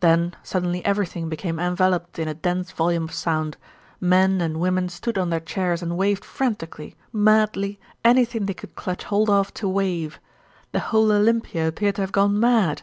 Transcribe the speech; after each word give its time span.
Then 0.00 0.34
suddenly 0.42 0.84
everything 0.84 1.28
became 1.28 1.60
enveloped 1.60 2.18
in 2.18 2.26
a 2.26 2.34
dense 2.34 2.72
volume 2.72 3.04
of 3.04 3.12
sound. 3.14 3.56
Men 4.00 4.40
and 4.40 4.58
women 4.58 4.88
stood 4.88 5.16
on 5.16 5.30
their 5.30 5.38
chairs 5.38 5.80
and 5.80 5.96
waved 5.96 6.24
frantically, 6.24 6.96
madly, 7.12 7.78
anything 8.04 8.46
they 8.46 8.54
could 8.54 8.74
clutch 8.74 9.04
hold 9.04 9.30
of 9.30 9.54
to 9.54 9.68
wave. 9.68 10.18
The 10.72 10.80
whole 10.80 11.12
Olympia 11.12 11.68
appeared 11.68 11.94
to 11.94 12.00
have 12.02 12.10
gone 12.10 12.40
mad. 12.40 12.82